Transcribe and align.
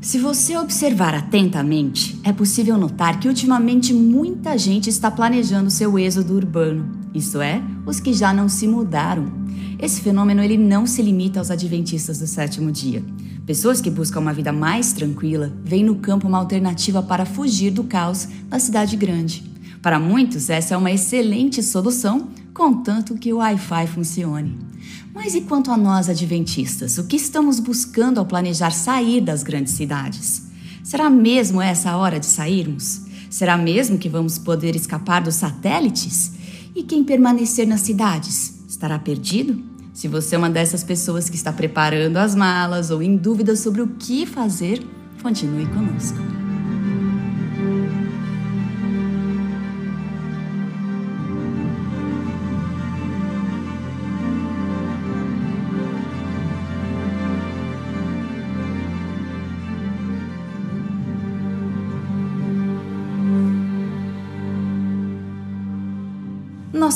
Se 0.00 0.18
você 0.18 0.56
observar 0.56 1.14
atentamente, 1.14 2.18
é 2.24 2.32
possível 2.32 2.78
notar 2.78 3.20
que 3.20 3.28
ultimamente 3.28 3.92
muita 3.92 4.56
gente 4.56 4.88
está 4.88 5.10
planejando 5.10 5.70
seu 5.70 5.98
êxodo 5.98 6.34
urbano, 6.36 6.90
isto 7.14 7.38
é, 7.38 7.62
os 7.84 8.00
que 8.00 8.14
já 8.14 8.32
não 8.32 8.48
se 8.48 8.66
mudaram. 8.66 9.30
Esse 9.78 10.00
fenômeno 10.00 10.42
ele 10.42 10.56
não 10.56 10.86
se 10.86 11.02
limita 11.02 11.38
aos 11.38 11.50
adventistas 11.50 12.18
do 12.18 12.26
sétimo 12.26 12.72
dia. 12.72 13.04
Pessoas 13.44 13.82
que 13.82 13.90
buscam 13.90 14.20
uma 14.20 14.32
vida 14.32 14.52
mais 14.52 14.94
tranquila 14.94 15.52
veem 15.62 15.84
no 15.84 15.96
campo 15.96 16.26
uma 16.26 16.38
alternativa 16.38 17.02
para 17.02 17.26
fugir 17.26 17.70
do 17.70 17.84
caos 17.84 18.26
da 18.48 18.58
cidade 18.58 18.96
grande. 18.96 19.44
Para 19.82 20.00
muitos, 20.00 20.48
essa 20.48 20.74
é 20.74 20.78
uma 20.78 20.90
excelente 20.90 21.62
solução, 21.62 22.28
contanto 22.54 23.16
que 23.16 23.34
o 23.34 23.36
Wi-Fi 23.36 23.86
funcione. 23.88 24.69
Mas 25.14 25.34
e 25.34 25.40
quanto 25.42 25.70
a 25.70 25.76
nós 25.76 26.08
adventistas? 26.08 26.98
O 26.98 27.04
que 27.04 27.16
estamos 27.16 27.58
buscando 27.58 28.18
ao 28.18 28.26
planejar 28.26 28.70
sair 28.70 29.20
das 29.20 29.42
grandes 29.42 29.74
cidades? 29.74 30.42
Será 30.82 31.10
mesmo 31.10 31.60
essa 31.60 31.90
a 31.90 31.96
hora 31.96 32.18
de 32.18 32.26
sairmos? 32.26 33.02
Será 33.28 33.56
mesmo 33.56 33.98
que 33.98 34.08
vamos 34.08 34.38
poder 34.38 34.74
escapar 34.74 35.22
dos 35.22 35.36
satélites? 35.36 36.32
E 36.74 36.82
quem 36.82 37.04
permanecer 37.04 37.66
nas 37.66 37.80
cidades 37.80 38.60
estará 38.68 38.98
perdido? 38.98 39.62
Se 39.92 40.08
você 40.08 40.34
é 40.34 40.38
uma 40.38 40.48
dessas 40.48 40.82
pessoas 40.82 41.28
que 41.28 41.36
está 41.36 41.52
preparando 41.52 42.16
as 42.16 42.34
malas 42.34 42.90
ou 42.90 43.02
em 43.02 43.16
dúvida 43.16 43.54
sobre 43.54 43.82
o 43.82 43.88
que 43.88 44.24
fazer, 44.24 44.82
continue 45.22 45.66
conosco. 45.66 46.39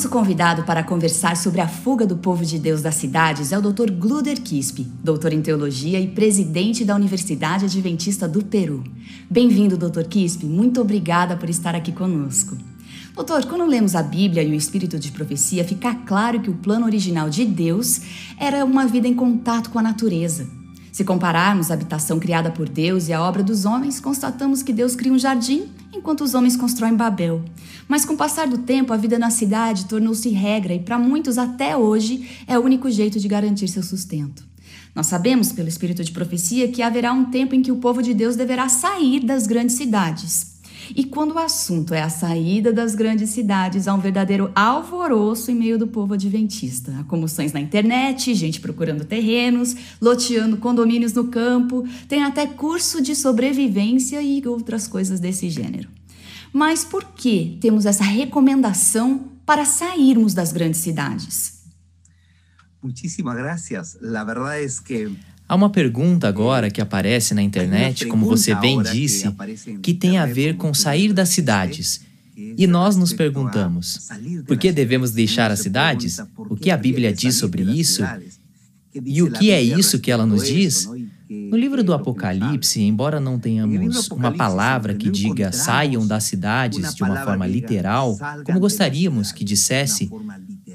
Nosso 0.05 0.13
convidado 0.13 0.65
para 0.65 0.85
conversar 0.85 1.35
sobre 1.35 1.63
a 1.63 1.67
fuga 1.67 2.05
do 2.07 2.19
povo 2.19 2.45
de 2.45 2.59
Deus 2.59 2.83
das 2.83 2.97
cidades 2.97 3.53
é 3.53 3.59
o 3.59 3.63
Dr. 3.63 3.91
Gluder 3.91 4.39
Quispe, 4.39 4.87
doutor 5.03 5.33
em 5.33 5.41
teologia 5.41 5.99
e 5.99 6.09
presidente 6.09 6.85
da 6.85 6.95
Universidade 6.95 7.65
Adventista 7.65 8.29
do 8.29 8.45
Peru. 8.45 8.85
Bem-vindo, 9.31 9.79
Dr. 9.79 10.03
Quispe. 10.03 10.45
Muito 10.45 10.79
obrigada 10.79 11.39
por 11.39 11.49
estar 11.49 11.75
aqui 11.75 11.91
conosco. 11.91 12.55
Doutor, 13.15 13.47
quando 13.47 13.65
lemos 13.65 13.95
a 13.95 14.03
Bíblia 14.03 14.43
e 14.43 14.51
o 14.51 14.55
Espírito 14.55 14.99
de 14.99 15.11
Profecia, 15.11 15.65
fica 15.65 15.95
claro 15.95 16.39
que 16.39 16.51
o 16.51 16.57
plano 16.57 16.85
original 16.85 17.31
de 17.31 17.47
Deus 17.47 18.03
era 18.39 18.63
uma 18.63 18.87
vida 18.87 19.09
em 19.09 19.15
contato 19.15 19.71
com 19.71 19.79
a 19.79 19.83
natureza. 19.83 20.47
Se 20.93 21.03
compararmos 21.03 21.71
a 21.71 21.75
habitação 21.75 22.19
criada 22.19 22.51
por 22.51 22.69
Deus 22.69 23.09
e 23.09 23.15
a 23.15 23.23
obra 23.23 23.43
dos 23.43 23.65
homens, 23.65 24.01
constatamos 24.01 24.63
que 24.63 24.75
Deus 24.75 24.95
cria 24.95 25.15
um 25.15 25.19
jardim 25.19 25.71
enquanto 25.95 26.23
os 26.23 26.35
homens 26.35 26.57
constroem 26.57 26.95
Babel. 26.95 27.43
Mas 27.89 28.05
com 28.05 28.15
o 28.15 28.17
passar 28.17 28.47
do 28.47 28.59
tempo, 28.59 28.93
a 28.93 28.97
vida 28.97 29.19
na 29.19 29.31
cidade 29.31 29.87
tornou-se 29.87 30.29
regra 30.31 30.75
e 30.75 30.79
para 30.79 30.99
muitos 30.99 31.39
até 31.39 31.77
hoje 31.77 32.29
é 32.47 32.59
o 32.59 32.63
único 32.63 32.91
jeito 32.91 33.19
de 33.19 33.29
garantir 33.29 33.69
seu 33.69 33.83
sustento. 33.83 34.45
Nós 34.95 35.07
sabemos, 35.07 35.51
pelo 35.51 35.69
espírito 35.69 36.05
de 36.05 36.13
profecia, 36.13 36.69
que 36.69 36.83
haverá 36.83 37.13
um 37.13 37.25
tempo 37.25 37.55
em 37.55 37.63
que 37.63 37.73
o 37.73 37.77
povo 37.77 38.03
de 38.03 38.15
Deus 38.15 38.37
deverá 38.37 38.69
sair 38.69 39.21
das 39.21 39.47
grandes 39.47 39.77
cidades. 39.77 40.54
E 40.95 41.05
quando 41.05 41.33
o 41.33 41.39
assunto 41.39 41.95
é 41.95 42.03
a 42.03 42.09
saída 42.09 42.73
das 42.73 42.95
grandes 42.95 43.31
cidades, 43.31 43.87
há 43.87 43.95
um 43.95 44.01
verdadeiro 44.01 44.51
alvoroço 44.55 45.51
em 45.51 45.55
meio 45.55 45.79
do 45.79 45.87
povo 45.87 46.15
adventista. 46.15 46.95
Há 46.99 47.05
comoções 47.05 47.53
na 47.53 47.61
internet, 47.61 48.35
gente 48.35 48.61
procurando 48.61 49.05
terrenos, 49.05 49.77
loteando 50.01 50.57
condomínios 50.57 51.13
no 51.13 51.29
campo, 51.29 51.87
tem 52.09 52.23
até 52.23 52.47
curso 52.47 53.01
de 53.01 53.15
sobrevivência 53.15 54.21
e 54.23 54.47
outras 54.47 54.89
coisas 54.89 55.21
desse 55.21 55.49
gênero. 55.49 55.89
Mas 56.53 56.85
por 56.85 57.05
que 57.05 57.59
temos 57.61 57.87
essa 57.87 58.05
recomendação 58.05 59.33
para 59.45 59.65
sairmos 59.65 60.35
das 60.35 60.53
grandes 60.53 60.81
cidades? 60.81 61.65
Muchísimas 62.83 63.37
gracias. 63.37 63.99
La 64.01 64.25
verdad 64.25 64.61
es 64.61 64.79
que 64.79 65.17
Há 65.55 65.57
uma 65.57 65.71
pergunta 65.71 66.27
agora 66.27 66.69
que 66.69 66.81
aparece 66.81 67.33
na 67.33 67.41
internet, 67.41 68.07
como 68.07 68.27
você 68.27 68.57
bem 68.57 68.83
disse, 68.83 69.33
que 69.81 69.95
tem 69.95 70.19
a 70.19 70.27
ver 70.27 70.57
com 70.57 70.75
sair 70.75 71.13
das 71.13 71.29
cidades. 71.29 72.01
E 72.37 72.67
nós 72.67 72.97
nos 72.97 73.13
perguntamos: 73.13 74.09
por 74.49 74.59
que 74.59 74.73
devemos 74.73 75.13
deixar 75.13 75.53
as 75.53 75.61
cidades? 75.61 76.19
O 76.37 76.57
que 76.57 76.73
a 76.73 76.77
Bíblia 76.77 77.13
diz 77.13 77.37
sobre 77.37 77.63
isso? 77.63 78.03
E 79.07 79.23
o 79.23 79.31
que 79.31 79.53
é 79.53 79.63
isso 79.63 80.01
que 80.01 80.11
ela 80.11 80.27
nos 80.27 80.45
diz? 80.45 80.89
No 81.31 81.57
livro 81.57 81.85
do 81.85 81.95
Apocalipse, 81.95 82.83
embora 82.83 83.21
não 83.21 83.39
tenhamos 83.39 84.09
uma 84.09 84.33
palavra 84.33 84.93
que 84.93 85.09
diga 85.09 85.53
saiam 85.53 86.05
das 86.05 86.25
cidades 86.25 86.93
de 86.97 87.05
uma 87.05 87.23
forma 87.23 87.47
literal, 87.47 88.19
como 88.45 88.59
gostaríamos 88.59 89.31
que 89.31 89.45
dissesse, 89.45 90.11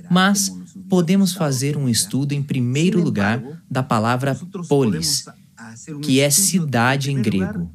mas 0.10 0.54
podemos 0.90 1.34
fazer 1.34 1.78
um 1.78 1.88
estudo, 1.88 2.34
em 2.34 2.42
primeiro 2.42 3.02
lugar, 3.02 3.42
da 3.70 3.84
palavra 3.84 4.38
polis, 4.68 5.26
que 6.02 6.20
é 6.20 6.30
cidade 6.30 7.12
em 7.12 7.22
grego. 7.22 7.72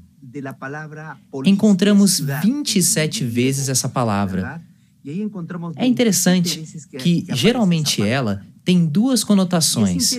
Encontramos 1.44 2.18
27 2.18 3.24
vezes 3.24 3.68
essa 3.68 3.88
palavra. 3.88 4.60
É 5.76 5.86
interessante 5.86 6.64
que, 6.98 7.24
geralmente, 7.30 8.02
ela 8.02 8.44
tem 8.64 8.86
duas 8.86 9.22
conotações. 9.22 10.12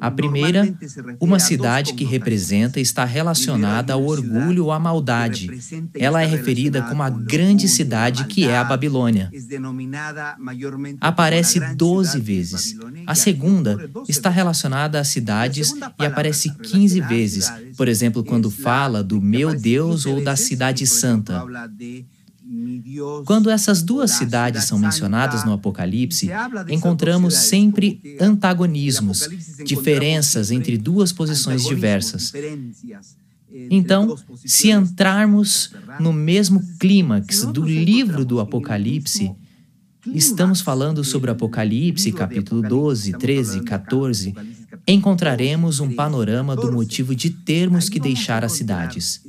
A 0.00 0.10
primeira, 0.10 0.74
uma 1.20 1.38
cidade 1.38 1.92
que 1.92 2.04
representa 2.04 2.80
está 2.80 3.04
relacionada 3.04 3.92
ao 3.92 4.04
orgulho 4.04 4.64
ou 4.64 4.72
à 4.72 4.78
maldade. 4.78 5.50
Ela 5.94 6.22
é 6.22 6.26
referida 6.26 6.82
como 6.82 7.02
a 7.02 7.10
grande 7.10 7.68
cidade 7.68 8.24
que 8.24 8.48
é 8.48 8.56
a 8.56 8.64
Babilônia. 8.64 9.30
Aparece 11.00 11.60
12 11.74 12.20
vezes. 12.20 12.76
A 13.06 13.14
segunda 13.14 13.90
está 14.08 14.30
relacionada 14.30 14.98
a 14.98 15.04
cidades 15.04 15.72
e 16.00 16.06
aparece 16.06 16.50
15 16.50 17.00
vezes. 17.02 17.52
Por 17.76 17.88
exemplo, 17.88 18.24
quando 18.24 18.50
fala 18.50 19.04
do 19.04 19.20
meu 19.20 19.54
Deus 19.54 20.06
ou 20.06 20.24
da 20.24 20.34
cidade 20.34 20.86
santa. 20.86 21.44
Quando 23.24 23.48
essas 23.48 23.82
duas 23.82 24.10
cidades 24.10 24.64
são 24.64 24.78
mencionadas 24.78 25.44
no 25.44 25.52
Apocalipse, 25.52 26.28
encontramos 26.68 27.34
sempre 27.34 28.00
antagonismos, 28.20 29.28
diferenças 29.64 30.50
entre 30.50 30.76
duas 30.76 31.12
posições 31.12 31.64
diversas. 31.64 32.32
Então, 33.70 34.16
se 34.44 34.70
entrarmos 34.70 35.72
no 36.00 36.12
mesmo 36.12 36.60
clímax 36.78 37.44
do 37.44 37.64
livro 37.64 38.24
do 38.24 38.40
Apocalipse, 38.40 39.32
estamos 40.12 40.60
falando 40.60 41.02
sobre 41.02 41.30
Apocalipse, 41.30 42.12
capítulo 42.12 42.60
12, 42.60 43.12
13, 43.12 43.62
14, 43.62 44.34
encontraremos 44.86 45.80
um 45.80 45.94
panorama 45.94 46.54
do 46.54 46.70
motivo 46.70 47.14
de 47.14 47.30
termos 47.30 47.88
que 47.88 48.00
deixar 48.00 48.44
as 48.44 48.52
cidades. 48.52 49.22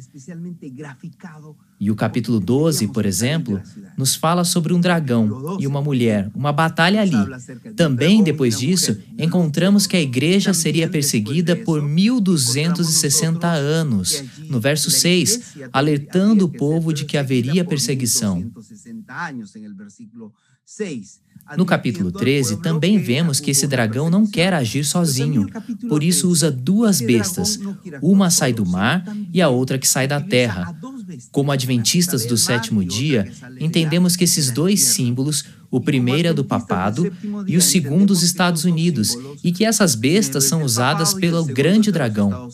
E 1.79 1.91
o 1.91 1.95
capítulo 1.95 2.39
12, 2.39 2.87
por 2.87 3.05
exemplo, 3.05 3.61
nos 3.97 4.15
fala 4.15 4.45
sobre 4.45 4.73
um 4.73 4.79
dragão 4.79 5.57
e 5.59 5.67
uma 5.67 5.81
mulher, 5.81 6.31
uma 6.33 6.51
batalha 6.51 7.01
ali. 7.01 7.17
Também, 7.75 8.23
depois 8.23 8.57
disso, 8.57 8.97
encontramos 9.17 9.85
que 9.85 9.97
a 9.97 10.01
igreja 10.01 10.53
seria 10.53 10.87
perseguida 10.87 11.55
por 11.55 11.81
1260 11.81 13.47
anos, 13.47 14.23
no 14.49 14.59
verso 14.59 14.89
6, 14.89 15.55
alertando 15.73 16.45
o 16.45 16.49
povo 16.49 16.93
de 16.93 17.03
que 17.03 17.17
haveria 17.17 17.65
perseguição. 17.65 18.49
No 21.55 21.65
capítulo 21.65 22.11
13, 22.11 22.57
também 22.61 22.97
vemos 22.97 23.39
que 23.39 23.51
esse 23.51 23.67
dragão 23.67 24.09
não 24.09 24.25
quer 24.25 24.51
agir 24.51 24.83
sozinho, 24.83 25.47
por 25.87 26.01
isso 26.01 26.27
usa 26.27 26.49
duas 26.49 26.99
bestas, 26.99 27.59
uma 28.01 28.31
sai 28.31 28.51
do 28.51 28.65
mar 28.65 29.05
e 29.31 29.41
a 29.43 29.47
outra 29.47 29.77
que 29.77 29.87
sai 29.87 30.07
da 30.07 30.19
terra. 30.19 30.75
Como 31.31 31.51
adventistas 31.51 32.25
do 32.25 32.37
sétimo 32.37 32.83
dia, 32.83 33.31
entendemos 33.59 34.15
que 34.15 34.23
esses 34.23 34.51
dois 34.51 34.81
símbolos, 34.81 35.45
o 35.69 35.81
primeiro 35.81 36.29
é 36.29 36.33
do 36.33 36.43
papado 36.43 37.11
e 37.47 37.57
o 37.57 37.61
segundo 37.61 38.07
dos 38.07 38.23
Estados 38.23 38.63
Unidos, 38.63 39.17
e 39.43 39.51
que 39.51 39.65
essas 39.65 39.95
bestas 39.95 40.45
são 40.45 40.63
usadas 40.63 41.13
pelo 41.13 41.43
grande 41.43 41.91
dragão. 41.91 42.49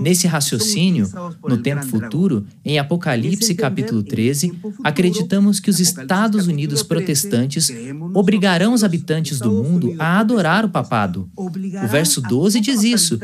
Nesse 0.00 0.26
raciocínio, 0.26 1.08
no 1.44 1.56
tempo 1.56 1.86
futuro, 1.86 2.44
em 2.64 2.76
Apocalipse 2.80 3.54
capítulo 3.54 4.02
13, 4.02 4.52
acreditamos 4.82 5.60
que 5.60 5.70
os 5.70 5.78
Estados 5.78 6.48
Unidos 6.48 6.82
protestantes 6.82 7.70
obrigarão 8.14 8.74
os 8.74 8.82
habitantes 8.82 9.38
do 9.38 9.52
mundo 9.52 9.94
a 9.96 10.18
adorar 10.18 10.64
o 10.64 10.68
papado. 10.68 11.30
O 11.36 11.48
verso 11.86 12.20
12 12.20 12.58
diz 12.58 12.82
isso. 12.82 13.16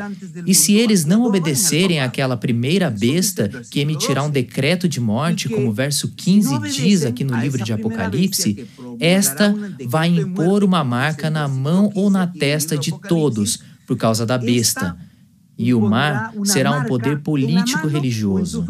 E 0.45 0.55
se 0.55 0.73
eles 0.73 1.03
não 1.03 1.25
obedecerem 1.25 1.99
àquela 1.99 2.37
primeira 2.37 2.89
besta 2.89 3.49
que 3.69 3.81
emitirá 3.81 4.23
um 4.23 4.31
decreto 4.31 4.87
de 4.87 5.01
morte, 5.01 5.49
como 5.49 5.67
o 5.67 5.73
verso 5.73 6.07
15 6.15 6.59
diz 6.59 7.03
aqui 7.03 7.25
no 7.25 7.37
livro 7.37 7.61
de 7.61 7.73
Apocalipse, 7.73 8.65
esta 9.01 9.53
vai 9.85 10.07
impor 10.07 10.63
uma 10.63 10.81
marca 10.81 11.29
na 11.29 11.45
mão 11.45 11.91
ou 11.93 12.09
na 12.09 12.25
testa 12.25 12.77
de 12.77 12.97
todos 13.01 13.59
por 13.85 13.97
causa 13.97 14.25
da 14.25 14.37
besta 14.37 14.95
e 15.59 15.73
o 15.73 15.81
mar 15.81 16.33
será 16.45 16.71
um 16.71 16.85
poder 16.85 17.19
político-religioso. 17.19 18.65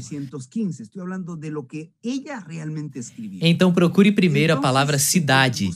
Então 3.43 3.75
procure 3.75 4.11
primeiro 4.11 4.55
a 4.55 4.57
palavra 4.57 4.99
cidade, 4.99 5.69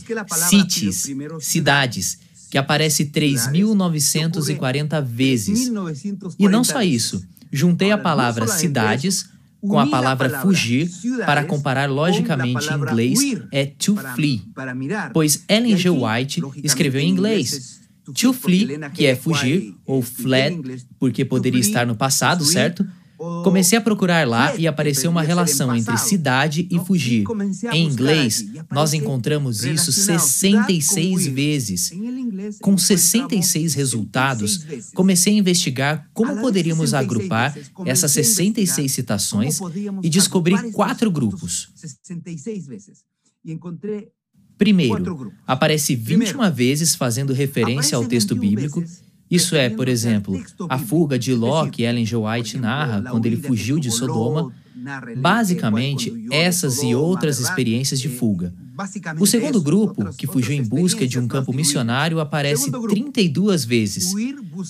cities, 0.48 1.06
cidades, 1.38 2.18
que 2.50 2.56
aparece 2.56 3.04
3.940 3.04 5.04
vezes. 5.04 5.70
E 6.38 6.48
não 6.48 6.64
só 6.64 6.80
isso. 6.80 7.22
Juntei 7.52 7.92
a 7.92 7.98
palavra 7.98 8.46
cidades 8.46 9.28
com 9.60 9.78
a 9.78 9.86
palavra 9.86 10.40
fugir 10.40 10.88
para 11.24 11.44
comparar 11.44 11.90
logicamente 11.90 12.68
em 12.68 12.74
inglês 12.74 13.18
é 13.52 13.66
to 13.66 13.96
flee, 14.14 14.42
pois 15.12 15.44
Ellen 15.48 15.76
G. 15.76 15.90
White 15.90 16.42
escreveu 16.62 17.00
em 17.00 17.08
inglês. 17.08 17.80
To 18.14 18.32
flee, 18.32 18.78
que 18.94 19.04
é 19.04 19.16
fugir, 19.16 19.74
ou 19.84 20.00
fled, 20.00 20.86
porque 20.96 21.24
poderia 21.24 21.60
estar 21.60 21.84
no 21.84 21.96
passado, 21.96 22.44
certo? 22.44 22.86
Comecei 23.42 23.78
a 23.78 23.80
procurar 23.80 24.26
lá 24.26 24.54
e 24.56 24.66
apareceu 24.66 25.10
uma 25.10 25.22
relação 25.22 25.74
entre 25.74 25.96
cidade 25.96 26.68
e 26.70 26.78
fugir. 26.78 27.24
Em 27.72 27.86
inglês, 27.86 28.44
nós 28.70 28.92
encontramos 28.92 29.64
isso 29.64 29.92
66 29.92 31.26
vezes. 31.26 31.92
Com 32.60 32.76
66 32.76 33.74
resultados, 33.74 34.66
comecei 34.94 35.34
a 35.34 35.36
investigar 35.36 36.08
como 36.12 36.40
poderíamos 36.40 36.92
agrupar 36.92 37.56
essas 37.84 38.12
66 38.12 38.92
citações 38.92 39.58
e 40.02 40.08
descobri 40.10 40.70
quatro 40.72 41.10
grupos. 41.10 41.68
Primeiro, 44.58 45.32
aparece 45.46 45.94
21 45.94 46.50
vezes 46.50 46.94
fazendo 46.94 47.32
referência 47.32 47.96
ao 47.96 48.04
texto 48.04 48.34
bíblico 48.34 48.82
isso 49.30 49.56
é, 49.56 49.68
por 49.68 49.88
exemplo, 49.88 50.40
a 50.68 50.78
fuga 50.78 51.18
de 51.18 51.34
Ló 51.34 51.66
que 51.66 51.82
Ellen 51.82 52.06
G. 52.06 52.16
White 52.16 52.58
narra 52.58 53.02
quando 53.10 53.26
ele 53.26 53.36
fugiu 53.36 53.78
de 53.78 53.90
Sodoma, 53.90 54.52
basicamente 55.16 56.12
essas 56.30 56.82
e 56.82 56.94
outras 56.94 57.40
experiências 57.40 58.00
de 58.00 58.08
fuga. 58.08 58.52
O 59.18 59.26
segundo 59.26 59.60
grupo, 59.60 60.14
que 60.14 60.26
fugiu 60.26 60.54
em 60.54 60.62
busca 60.62 61.06
de 61.06 61.18
um 61.18 61.26
campo 61.26 61.52
missionário, 61.52 62.20
aparece 62.20 62.70
32 62.70 63.64
vezes. 63.64 64.12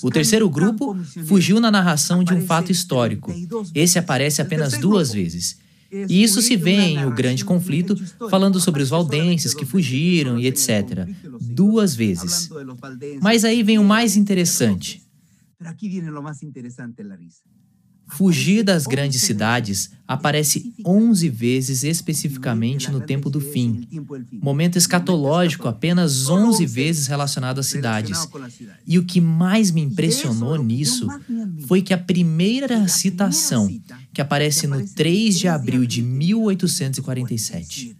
O 0.01 0.09
terceiro 0.09 0.49
grupo 0.49 0.97
fugiu 1.25 1.59
na 1.59 1.69
narração 1.69 2.23
de 2.23 2.33
um 2.33 2.41
fato 2.41 2.71
histórico. 2.71 3.33
Esse 3.75 3.99
aparece 3.99 4.41
apenas 4.41 4.77
duas 4.77 5.11
vezes. 5.11 5.57
E 5.91 6.21
isso 6.23 6.41
se 6.41 6.55
vê 6.55 6.71
em 6.71 7.05
O 7.05 7.11
Grande 7.11 7.45
Conflito, 7.45 7.95
falando 8.29 8.59
sobre 8.59 8.83
os 8.83 8.89
valdenses 8.89 9.53
que 9.53 9.65
fugiram 9.65 10.37
e 10.37 10.47
etc. 10.47 11.07
Duas 11.39 11.95
vezes. 11.95 12.49
Mas 13.21 13.43
aí 13.45 13.63
vem 13.63 13.79
o 13.79 13.83
mais 13.83 14.15
interessante. 14.15 15.01
Fugir 18.07 18.63
das 18.63 18.87
grandes 18.87 19.21
cidades 19.21 19.91
aparece 20.07 20.73
11 20.85 21.29
vezes 21.29 21.83
especificamente 21.83 22.89
no 22.89 23.01
tempo 23.01 23.29
do 23.29 23.41
fim. 23.41 23.85
Momento 24.31 24.77
escatológico 24.77 25.67
apenas 25.67 26.29
11 26.29 26.65
vezes 26.65 27.07
relacionado 27.07 27.59
às 27.59 27.67
cidades. 27.67 28.27
E 28.85 28.97
o 28.97 29.05
que 29.05 29.19
mais 29.19 29.71
me 29.71 29.81
impressionou 29.81 30.55
nisso 30.63 31.07
foi 31.67 31.81
que 31.81 31.93
a 31.93 31.97
primeira 31.97 32.87
citação, 32.87 33.69
que 34.13 34.21
aparece 34.21 34.65
no 34.67 34.87
3 34.87 35.37
de 35.37 35.47
abril 35.49 35.85
de 35.85 36.01
1847, 36.01 37.95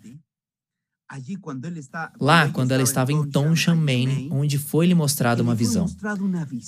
Lá, 2.20 2.50
quando 2.50 2.72
ela 2.72 2.84
estava 2.84 3.14
em 3.14 3.24
Townshend, 3.30 3.80
Maine, 3.80 4.28
onde 4.32 4.58
foi-lhe 4.58 4.94
mostrada 4.94 5.42
uma 5.42 5.56
visão. 5.56 5.86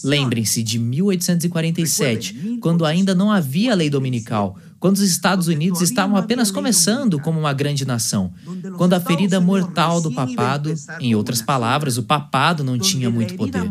Lembrem-se 0.04 0.64
de 0.64 0.80
1847, 0.80 2.58
quando 2.62 2.86
ainda 2.86 3.14
não 3.14 3.32
havia 3.32 3.76
lei 3.76 3.90
dominical, 3.90 4.58
quando 4.80 4.96
os 4.96 5.02
Estados 5.02 5.48
Unidos 5.48 5.82
estavam 5.82 6.16
apenas 6.16 6.52
começando 6.52 7.20
como 7.20 7.40
uma 7.40 7.54
grande 7.54 7.86
nação, 7.86 8.32
quando 8.78 8.94
a 8.94 9.00
ferida 9.00 9.42
mortal 9.42 10.00
do 10.00 10.12
papado, 10.12 10.74
em 11.00 11.16
outras 11.16 11.42
palavras, 11.42 11.98
o 11.98 12.04
papado 12.04 12.64
não 12.64 12.80
tinha 12.80 13.10
muito 13.10 13.36
poder. 13.36 13.70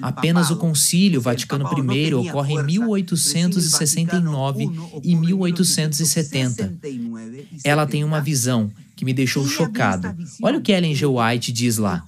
Apenas 0.00 0.50
o 0.50 0.56
Concílio 0.56 1.20
Vaticano 1.20 1.64
I 1.64 2.14
ocorre 2.14 2.54
em 2.54 2.64
1869 2.64 4.68
e 5.04 5.14
1870. 5.14 6.74
Ela 7.64 7.86
tem 7.86 8.02
uma 8.02 8.20
visão 8.20 8.70
que 8.96 9.04
me 9.04 9.12
deixou 9.12 9.46
chocado. 9.46 10.14
Olha 10.42 10.58
o 10.58 10.62
que 10.62 10.72
Ellen 10.72 10.94
G. 10.94 11.06
White 11.06 11.52
diz 11.52 11.78
lá. 11.78 12.04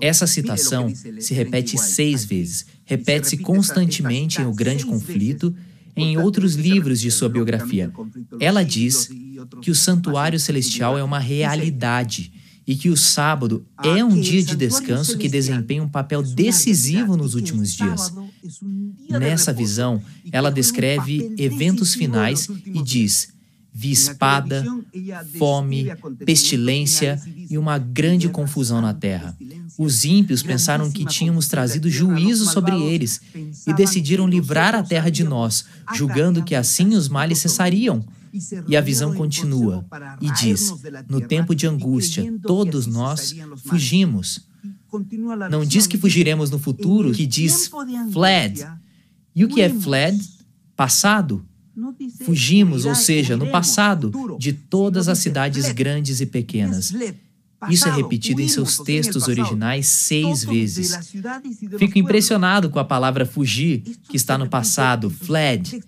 Essa 0.00 0.26
citação 0.26 0.92
se 1.18 1.34
repete 1.34 1.78
seis 1.78 2.24
vezes, 2.24 2.66
repete-se 2.84 3.38
constantemente 3.38 4.40
em 4.40 4.46
O 4.46 4.52
Grande 4.52 4.84
Conflito, 4.84 5.54
em 5.96 6.16
outros 6.16 6.54
livros 6.54 7.00
de 7.00 7.10
sua 7.10 7.28
biografia. 7.28 7.92
Ela 8.40 8.64
diz 8.64 9.10
que 9.60 9.70
o 9.70 9.74
santuário 9.74 10.38
celestial 10.38 10.96
é 10.98 11.02
uma 11.02 11.18
realidade 11.18 12.32
e 12.66 12.76
que 12.76 12.88
o 12.88 12.96
sábado 12.96 13.66
é 13.82 14.04
um 14.04 14.20
dia 14.20 14.42
de 14.42 14.54
descanso 14.54 15.18
que 15.18 15.28
desempenha 15.28 15.82
um 15.82 15.88
papel 15.88 16.22
decisivo 16.22 17.16
nos 17.16 17.34
últimos 17.34 17.72
dias. 17.72 18.12
Nessa 19.08 19.52
visão, 19.52 20.02
ela 20.30 20.50
descreve 20.50 21.34
eventos 21.36 21.94
finais 21.94 22.48
e 22.66 22.82
diz: 22.82 23.32
Vi 23.74 23.90
espada, 23.90 24.64
fome, 25.38 25.86
pestilência 26.26 27.20
e 27.48 27.56
uma 27.56 27.78
grande 27.78 28.28
confusão 28.28 28.82
na 28.82 28.92
terra. 28.92 29.36
Os 29.78 30.04
ímpios 30.04 30.42
pensaram 30.42 30.90
que 30.90 31.06
tínhamos 31.06 31.48
trazido 31.48 31.88
juízo 31.88 32.44
sobre 32.44 32.74
eles 32.74 33.20
e 33.66 33.72
decidiram 33.72 34.28
livrar 34.28 34.74
a 34.74 34.82
terra 34.82 35.10
de 35.10 35.24
nós, 35.24 35.64
julgando 35.94 36.44
que 36.44 36.54
assim 36.54 36.94
os 36.94 37.08
males 37.08 37.38
cessariam. 37.38 38.04
E 38.66 38.76
a 38.76 38.80
visão 38.80 39.14
continua 39.14 39.84
e 40.20 40.30
diz: 40.32 40.72
No 41.08 41.20
tempo 41.20 41.54
de 41.54 41.66
angústia, 41.66 42.32
todos 42.42 42.86
nós 42.86 43.34
fugimos. 43.64 44.46
Não 45.50 45.64
diz 45.64 45.86
que 45.86 45.96
fugiremos 45.96 46.50
no 46.50 46.58
futuro, 46.58 47.12
que 47.12 47.26
diz 47.26 47.70
fled. 48.12 48.66
E 49.34 49.44
o 49.44 49.48
que 49.48 49.62
é 49.62 49.70
fled? 49.70 50.18
Passado. 50.76 51.44
Fugimos, 52.24 52.84
ou 52.84 52.94
seja, 52.94 53.36
no 53.36 53.50
passado, 53.50 54.12
de 54.38 54.52
todas 54.52 55.08
as 55.08 55.18
cidades 55.18 55.70
grandes 55.72 56.20
e 56.20 56.26
pequenas. 56.26 56.92
Isso 57.70 57.88
é 57.88 57.94
repetido 57.94 58.40
em 58.40 58.48
seus 58.48 58.78
textos 58.78 59.28
originais 59.28 59.86
seis 59.86 60.44
vezes. 60.44 61.12
Fico 61.78 61.98
impressionado 61.98 62.68
com 62.68 62.78
a 62.78 62.84
palavra 62.84 63.24
fugir, 63.24 63.82
que 64.08 64.16
está 64.16 64.36
no 64.36 64.48
passado, 64.48 65.08
fled. 65.08 65.80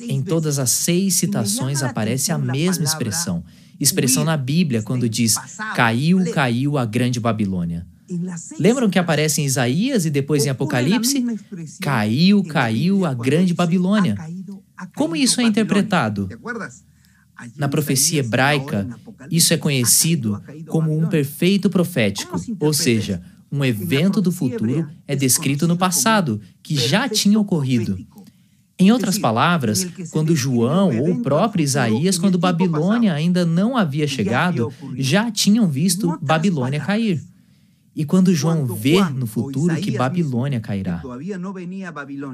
Em 0.00 0.22
todas 0.22 0.58
as 0.58 0.70
seis 0.70 1.14
citações 1.14 1.82
aparece 1.82 2.32
a 2.32 2.38
mesma 2.38 2.84
expressão. 2.84 3.44
Expressão 3.78 4.24
na 4.24 4.36
Bíblia 4.36 4.82
quando 4.82 5.08
diz: 5.08 5.36
caiu, 5.74 6.24
caiu 6.32 6.78
a 6.78 6.84
grande 6.84 7.20
Babilônia. 7.20 7.86
Lembram 8.58 8.90
que 8.90 8.98
aparece 8.98 9.40
em 9.40 9.44
Isaías 9.44 10.04
e 10.04 10.10
depois 10.10 10.44
em 10.44 10.50
Apocalipse? 10.50 11.24
Caiu, 11.80 12.44
caiu 12.44 13.06
a 13.06 13.14
grande 13.14 13.54
Babilônia. 13.54 14.16
Como 14.94 15.16
isso 15.16 15.40
é 15.40 15.44
interpretado? 15.44 16.28
Na 17.56 17.68
profecia 17.68 18.20
hebraica, 18.20 18.88
isso 19.30 19.52
é 19.52 19.56
conhecido 19.56 20.40
como 20.68 20.96
um 20.96 21.08
perfeito 21.08 21.68
profético, 21.68 22.40
ou 22.60 22.72
seja, 22.72 23.22
um 23.50 23.64
evento 23.64 24.20
do 24.20 24.30
futuro 24.30 24.88
é 25.06 25.16
descrito 25.16 25.66
no 25.66 25.76
passado, 25.76 26.40
que 26.62 26.76
já 26.76 27.08
tinha 27.08 27.38
ocorrido. 27.38 27.98
Em 28.78 28.90
outras 28.90 29.18
palavras, 29.18 29.86
quando 30.10 30.34
João 30.34 30.98
ou 30.98 31.12
o 31.12 31.22
próprio 31.22 31.62
Isaías, 31.62 32.18
quando 32.18 32.38
Babilônia 32.38 33.12
ainda 33.12 33.44
não 33.44 33.76
havia 33.76 34.08
chegado, 34.08 34.72
já 34.96 35.30
tinham 35.30 35.68
visto 35.68 36.18
Babilônia 36.20 36.80
cair. 36.80 37.22
E 37.94 38.04
quando 38.04 38.34
João 38.34 38.64
vê 38.66 39.00
no 39.10 39.26
futuro 39.26 39.76
que 39.76 39.96
Babilônia 39.96 40.60
cairá. 40.60 41.02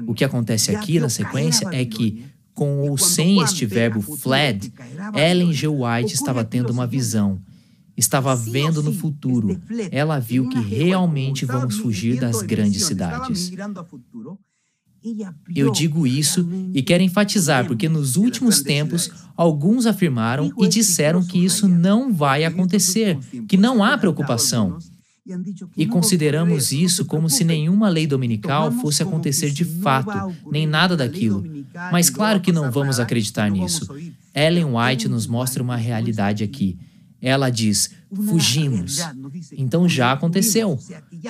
O 0.07 0.13
que 0.13 0.23
acontece 0.23 0.73
aqui 0.73 0.99
na 0.99 1.09
sequência 1.09 1.67
é 1.71 1.83
que, 1.83 2.23
com 2.59 2.89
ou 2.89 2.97
sem 2.97 3.41
este 3.41 3.65
verbo 3.65 4.01
fled, 4.01 4.73
Ellen 5.15 5.53
G. 5.53 5.65
White 5.65 6.13
estava 6.13 6.43
tendo 6.43 6.71
uma 6.71 6.85
visão. 6.85 7.39
Estava 7.95 8.35
vendo 8.35 8.83
no 8.83 8.91
futuro. 8.91 9.61
Ela 9.89 10.19
viu 10.19 10.49
que 10.49 10.59
realmente 10.59 11.45
vamos 11.45 11.77
fugir 11.77 12.19
das 12.19 12.41
grandes 12.41 12.83
cidades. 12.83 13.49
Eu 15.55 15.71
digo 15.71 16.05
isso 16.05 16.45
e 16.73 16.83
quero 16.83 17.01
enfatizar 17.01 17.65
porque 17.65 17.87
nos 17.87 18.17
últimos 18.17 18.61
tempos 18.61 19.09
alguns 19.37 19.85
afirmaram 19.85 20.51
e 20.59 20.67
disseram 20.67 21.25
que 21.25 21.37
isso 21.37 21.65
não 21.65 22.13
vai 22.13 22.43
acontecer, 22.43 23.17
que 23.47 23.55
não 23.55 23.81
há 23.81 23.97
preocupação. 23.97 24.77
E 25.77 25.85
consideramos 25.85 26.71
isso 26.71 27.05
como 27.05 27.29
se 27.29 27.43
nenhuma 27.43 27.89
lei 27.89 28.07
dominical 28.07 28.71
fosse 28.71 29.03
acontecer 29.03 29.51
de 29.51 29.63
fato, 29.63 30.33
nem 30.51 30.65
nada 30.65 30.97
daquilo. 30.97 31.43
Mas 31.91 32.09
claro 32.09 32.41
que 32.41 32.51
não 32.51 32.71
vamos 32.71 32.99
acreditar 32.99 33.49
nisso. 33.49 33.87
Ellen 34.33 34.75
White 34.75 35.07
nos 35.07 35.27
mostra 35.27 35.61
uma 35.61 35.75
realidade 35.75 36.43
aqui. 36.43 36.77
Ela 37.21 37.49
diz: 37.49 37.91
fugimos. 38.13 38.99
Então 39.51 39.87
já 39.87 40.11
aconteceu. 40.11 40.79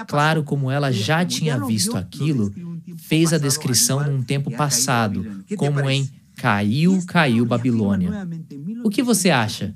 Claro, 0.07 0.43
como 0.43 0.69
ela 0.69 0.91
já 0.91 1.25
tinha 1.25 1.57
visto 1.65 1.97
aquilo, 1.97 2.53
fez 2.97 3.33
a 3.33 3.37
descrição 3.37 4.03
num 4.09 4.21
tempo 4.21 4.51
passado, 4.51 5.43
como 5.57 5.89
em 5.89 6.07
caiu, 6.35 7.03
caiu 7.05 7.45
Babilônia. 7.45 8.27
O 8.83 8.89
que 8.89 9.03
você 9.03 9.29
acha? 9.29 9.75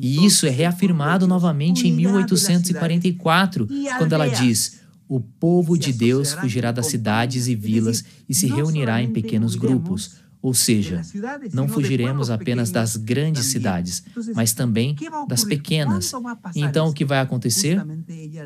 E 0.00 0.24
isso 0.24 0.46
é 0.46 0.50
reafirmado 0.50 1.26
novamente 1.26 1.86
em 1.86 1.92
1844, 1.92 3.68
quando 3.98 4.12
ela 4.12 4.28
diz: 4.28 4.80
O 5.08 5.20
povo 5.20 5.76
de 5.76 5.92
Deus 5.92 6.32
fugirá 6.32 6.72
das 6.72 6.86
cidades 6.86 7.46
e 7.46 7.54
vilas 7.54 8.04
e 8.28 8.34
se 8.34 8.46
reunirá 8.46 9.02
em 9.02 9.12
pequenos 9.12 9.54
grupos. 9.54 10.22
Ou 10.42 10.52
seja, 10.52 11.00
não 11.52 11.68
fugiremos 11.68 12.28
apenas 12.28 12.72
das 12.72 12.96
grandes 12.96 13.46
cidades, 13.46 14.02
mas 14.34 14.52
também 14.52 14.96
das 15.28 15.44
pequenas. 15.44 16.12
Então, 16.56 16.88
o 16.88 16.92
que 16.92 17.04
vai 17.04 17.20
acontecer? 17.20 17.80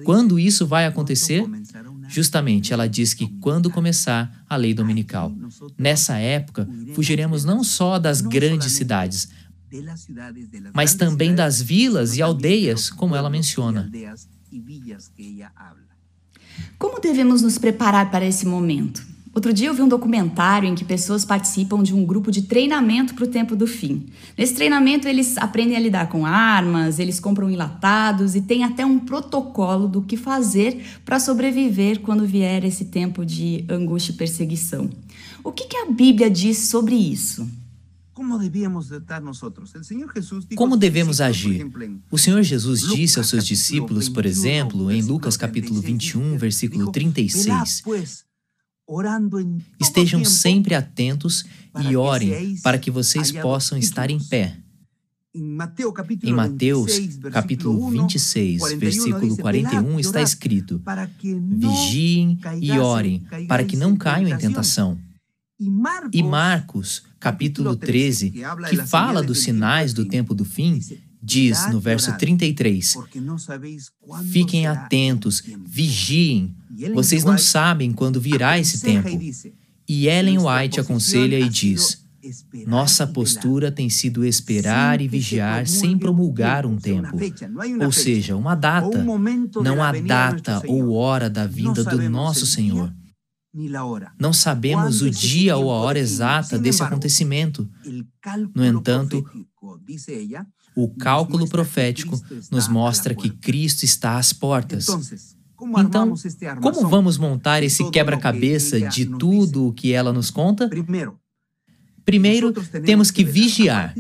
Quando 0.05 0.39
isso 0.39 0.67
vai 0.67 0.85
acontecer? 0.85 1.49
Justamente, 2.07 2.75
ela 2.75 2.87
diz 2.87 3.15
que 3.15 3.27
quando 3.41 3.71
começar 3.71 4.45
a 4.47 4.57
lei 4.57 4.75
dominical. 4.75 5.33
Nessa 5.79 6.19
época, 6.19 6.69
fugiremos 6.95 7.47
não 7.47 7.65
só 7.65 7.99
das 7.99 8.21
grandes 8.21 8.73
cidades, 8.73 9.31
mas 10.73 10.95
também 10.95 11.35
das 11.35 11.61
vilas 11.61 12.17
e 12.17 12.23
aldeias, 12.23 12.91
como 12.91 13.15
ela 13.15 13.31
menciona. 13.31 13.91
Como 16.79 17.01
devemos 17.01 17.43
nos 17.43 17.59
preparar 17.59 18.11
para 18.11 18.25
esse 18.25 18.47
momento? 18.47 19.17
Outro 19.37 19.53
dia 19.53 19.69
eu 19.69 19.75
vi 19.75 19.83
um 19.83 19.89
documentário 19.89 20.67
em 20.67 20.75
que 20.75 20.83
pessoas 20.83 21.23
participam 21.23 21.83
de 21.83 21.95
um 21.95 22.07
grupo 22.07 22.33
de 22.33 22.41
treinamento 22.41 23.15
para 23.15 23.25
o 23.25 23.29
tempo 23.29 23.55
do 23.55 23.67
fim. 23.67 24.07
Nesse 24.37 24.55
treinamento, 24.55 25.07
eles 25.07 25.37
aprendem 25.37 25.77
a 25.77 25.81
lidar 25.81 26.09
com 26.09 26.25
armas, 26.25 26.99
eles 26.99 27.21
compram 27.21 27.51
enlatados 27.51 28.35
e 28.35 28.41
tem 28.41 28.65
até 28.65 28.87
um 28.87 28.99
protocolo 28.99 29.89
do 29.89 30.01
que 30.01 30.17
fazer 30.17 30.83
para 31.05 31.21
sobreviver 31.21 32.01
quando 32.01 32.25
vier 32.25 32.65
esse 32.65 32.87
tempo 32.87 33.27
de 33.27 33.63
angústia 33.69 34.13
e 34.13 34.17
perseguição. 34.17 34.89
O 35.45 35.53
que, 35.53 35.67
que 35.67 35.77
a 35.77 35.91
Bíblia 35.91 36.31
diz 36.31 36.57
sobre 36.69 36.95
isso? 36.95 37.47
Como 40.57 40.77
devemos 40.77 41.21
agir? 41.21 41.67
O 42.11 42.17
Senhor 42.17 42.43
Jesus 42.43 42.81
disse 42.81 43.19
aos 43.19 43.29
seus 43.29 43.47
discípulos, 43.47 44.09
por 44.09 44.25
exemplo, 44.25 44.91
em 44.91 45.03
Lucas 45.03 45.37
capítulo 45.37 45.83
21, 45.83 46.39
versículo 46.39 46.91
36, 46.91 47.83
Estejam 49.79 50.25
sempre 50.25 50.75
atentos 50.75 51.45
e 51.81 51.97
orem 51.97 52.57
para 52.63 52.79
que 52.79 52.91
vocês 52.91 53.31
possam 53.33 53.77
estar 53.77 54.11
em 54.11 54.19
pé. 54.19 54.57
Em 55.35 56.33
Mateus, 56.33 56.93
capítulo 57.31 57.91
26, 57.91 58.79
versículo 58.79 59.37
41, 59.37 60.01
está 60.01 60.23
escrito: 60.23 60.81
Vigiem 61.23 62.39
e 62.63 62.71
orem 62.79 63.27
para 63.47 63.63
que 63.63 63.77
não 63.77 63.95
caiam 63.95 64.31
em 64.31 64.39
tentação. 64.39 64.99
E 66.13 66.23
Marcos, 66.23 67.03
capítulo 67.27 67.75
13, 67.75 68.33
que 68.71 68.77
fala 68.77 69.21
dos 69.21 69.41
sinais 69.41 69.93
do 69.93 70.05
tempo 70.05 70.33
do 70.33 70.45
fim, 70.45 70.81
diz 71.21 71.69
no 71.73 71.81
verso 71.81 72.17
33: 72.17 72.97
Fiquem 74.31 74.69
atentos, 74.69 75.43
vigiem, 75.67 76.55
vocês 76.95 77.25
não 77.25 77.37
sabem 77.37 77.93
quando 77.93 78.21
virá 78.21 78.59
esse 78.61 78.81
tempo. 78.81 79.09
E 79.89 80.07
Ellen 80.07 80.39
White 80.39 80.79
aconselha 80.79 81.41
e 81.41 81.49
diz: 81.49 82.05
nossa 82.65 83.07
postura 83.07 83.73
tem 83.73 83.91
sido 83.91 84.25
esperar 84.25 85.01
e 85.01 85.09
vigiar 85.09 85.67
sem 85.67 85.99
promulgar 85.99 86.65
um 86.65 86.77
tempo, 86.77 87.17
ou 87.85 87.91
seja, 87.91 88.37
uma 88.37 88.55
data. 88.55 89.05
Não 89.63 89.83
há 89.83 89.93
data 89.93 90.63
ou 90.67 90.93
hora 90.93 91.29
da 91.29 91.47
vinda 91.47 91.85
do 91.85 92.09
nosso 92.09 92.47
Senhor. 92.47 92.93
Não 94.19 94.33
sabemos 94.33 95.01
o 95.01 95.11
dia 95.11 95.57
ou 95.57 95.71
a 95.71 95.77
hora 95.77 95.99
exata 95.99 96.59
desse 96.59 96.83
acontecimento. 96.83 97.69
No 98.55 98.65
entanto, 98.65 99.25
o 100.77 100.89
cálculo 100.89 101.49
profético 101.49 102.21
nos 102.51 102.69
mostra 102.69 103.15
que 103.15 103.31
Cristo 103.31 103.85
está 103.85 104.19
às 104.19 104.33
portas. 104.33 104.87
Então, 105.79 106.15
como 106.61 106.87
vamos 106.89 107.17
montar 107.17 107.63
esse 107.63 107.91
quebra-cabeça 107.91 108.79
de 108.81 109.07
tudo 109.07 109.69
o 109.69 109.73
que 109.73 109.93
ela 109.93 110.13
nos 110.13 110.31
conta? 110.31 110.69
Primeiro, 112.05 112.53
temos 112.85 113.11
que 113.11 113.25
vigiar. 113.25 113.93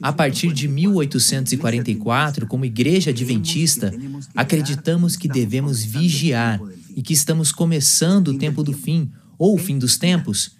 A 0.00 0.12
partir 0.12 0.52
de 0.52 0.68
1844, 0.68 2.46
como 2.46 2.64
Igreja 2.64 3.10
Adventista, 3.10 3.92
acreditamos 4.36 5.16
que 5.16 5.28
devemos 5.28 5.82
vigiar 5.82 6.60
e 6.98 7.02
que 7.02 7.12
estamos 7.12 7.52
começando 7.52 8.26
o 8.26 8.38
tempo 8.38 8.64
do 8.64 8.72
fim, 8.72 9.08
ou 9.38 9.54
o 9.54 9.58
fim 9.58 9.78
dos 9.78 9.96
tempos. 9.96 10.58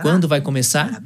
Quando 0.00 0.28
vai 0.28 0.40
começar? 0.40 1.02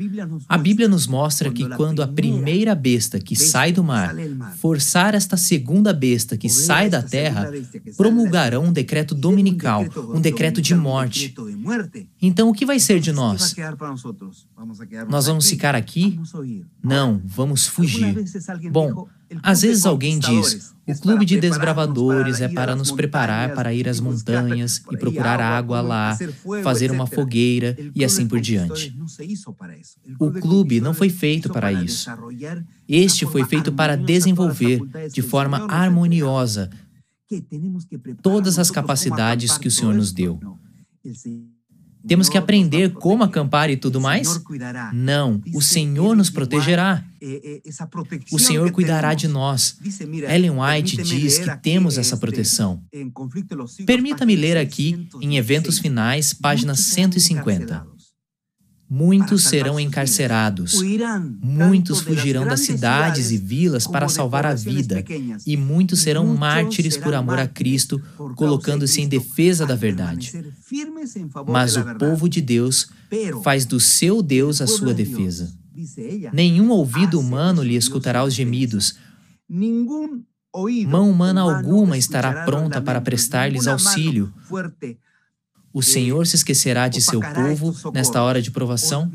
A 0.47 0.59
Bíblia 0.59 0.87
nos 0.87 1.07
mostra 1.07 1.51
que 1.51 1.67
quando 1.77 2.03
a 2.03 2.07
primeira 2.07 2.75
besta 2.75 3.19
que 3.19 3.35
sai 3.35 3.73
do 3.73 3.83
mar 3.83 4.15
forçar 4.59 5.15
esta 5.15 5.39
segunda 5.39 5.95
besta 5.95 6.37
que 6.37 6.51
sai 6.51 6.91
da 6.91 7.01
terra, 7.01 7.51
promulgarão 7.97 8.65
um 8.65 8.73
decreto 8.73 9.15
dominical, 9.15 9.87
um 10.15 10.21
decreto 10.21 10.61
de 10.61 10.75
morte. 10.75 11.35
Então, 12.21 12.51
o 12.51 12.53
que 12.53 12.67
vai 12.67 12.79
ser 12.79 13.01
de 13.01 13.13
nós? 13.13 13.55
Nós 15.09 15.25
vamos 15.25 15.49
ficar 15.49 15.75
aqui? 15.75 16.21
Não, 16.83 17.23
vamos 17.25 17.67
fugir. 17.67 18.15
Bom, 18.71 19.09
às 19.43 19.63
vezes 19.63 19.87
alguém 19.87 20.19
diz: 20.19 20.75
o 20.87 20.95
clube 21.01 21.25
de 21.25 21.41
desbravadores 21.41 22.41
é 22.41 22.49
para 22.49 22.77
nos 22.77 22.93
preparar 22.93 23.55
para 23.55 23.75
ir 23.75 23.89
às 23.89 23.99
montanhas 23.99 24.83
e 24.91 24.97
procurar 24.97 25.41
água 25.41 25.81
lá, 25.81 26.17
fazer 26.63 26.91
uma 26.91 27.07
fogueira 27.07 27.77
e 27.95 28.05
assim 28.05 28.27
por 28.27 28.41
diante. 28.41 28.97
O 30.19 30.31
clube 30.31 30.81
não 30.81 30.95
foi 30.95 31.11
feito 31.11 31.51
para 31.51 31.73
isso. 31.73 32.09
Este 32.89 33.27
foi 33.27 33.45
feito 33.45 33.73
para 33.73 33.97
desenvolver 33.97 34.81
de 35.13 35.23
forma 35.23 35.67
harmoniosa 35.69 36.71
todas 38.23 38.59
as 38.59 38.71
capacidades 38.71 39.59
que 39.59 39.69
o 39.69 39.71
Senhor 39.71 39.95
nos 39.95 40.13
deu. 40.13 40.39
Temos 42.07 42.29
que 42.29 42.39
aprender 42.39 42.93
como 42.93 43.25
acampar 43.25 43.71
e 43.71 43.77
tudo 43.77 44.01
mais? 44.01 44.41
Não, 44.93 45.41
o 45.55 45.61
Senhor 45.61 46.17
nos 46.17 46.31
protegerá. 46.31 47.05
O 48.31 48.39
Senhor 48.39 48.71
cuidará 48.71 49.15
de 49.15 49.27
nós. 49.27 49.79
Ellen 50.29 50.53
White 50.59 51.03
diz 51.03 51.39
que 51.39 51.57
temos 51.59 51.99
essa 51.99 52.17
proteção. 52.17 52.83
Permita-me 53.87 54.37
ler 54.37 54.57
aqui, 54.57 55.09
em 55.21 55.37
Eventos 55.37 55.79
Finais, 55.79 56.33
página 56.33 56.75
150. 56.75 57.96
Muitos 58.89 59.45
serão 59.45 59.81
encarcerados, 59.81 60.81
muitos 61.43 62.01
fugirão 62.01 62.47
das 62.47 62.61
cidades 62.61 63.33
e 63.33 63.37
vilas 63.37 63.87
para 63.87 64.09
salvar 64.09 64.47
a 64.47 64.55
vida, 64.55 65.05
e 65.45 65.57
muitos 65.57 66.01
serão 66.01 66.25
mártires 66.37 66.97
por 66.97 67.13
amor 67.13 67.39
a 67.39 67.49
Cristo, 67.49 68.01
colocando-se 68.37 69.01
em 69.01 69.09
defesa 69.09 69.67
da 69.67 69.75
verdade. 69.75 70.33
Mas 71.49 71.77
o 71.77 71.85
povo 71.97 72.29
de 72.29 72.41
Deus 72.41 72.89
faz 73.43 73.65
do 73.67 73.81
seu 73.81 74.23
Deus 74.23 74.61
a 74.61 74.69
sua 74.69 74.95
defesa. 74.95 75.53
Nenhum 76.33 76.71
ouvido 76.71 77.19
humano 77.19 77.63
lhe 77.63 77.75
escutará 77.75 78.25
os 78.25 78.35
gemidos, 78.35 78.97
mão 80.87 81.11
humana 81.11 81.41
alguma 81.43 81.99
estará 81.99 82.45
pronta 82.45 82.81
para 82.81 83.01
prestar-lhes 83.01 83.67
auxílio. 83.67 84.33
O 85.77 85.83
Senhor 85.83 86.27
se 86.27 86.37
esquecerá 86.37 86.89
de 86.89 87.03
seu 87.03 87.21
povo 87.21 87.77
nesta 87.93 88.23
hora 88.23 88.41
de 88.41 88.51
provação? 88.51 89.13